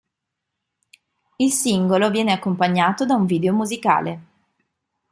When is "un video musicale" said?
3.13-4.21